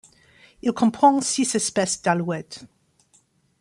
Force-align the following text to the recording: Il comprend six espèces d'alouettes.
Il 0.63 0.71
comprend 0.71 1.21
six 1.21 1.53
espèces 1.53 2.01
d'alouettes. 2.01 2.65